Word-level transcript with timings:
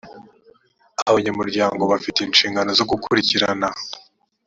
abanyamuryango 1.09 1.81
bafite 1.91 2.19
inshingano 2.21 2.69
zo 2.79 2.85
gukurikirana 2.91 3.67